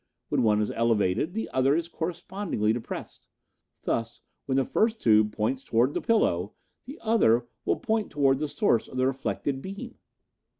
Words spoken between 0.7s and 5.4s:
elevated, the other is correspondingly depressed. Thus, when the first tube